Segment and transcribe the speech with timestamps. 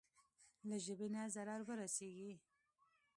[0.67, 2.33] له ژبې نه ضرر ورسېږي.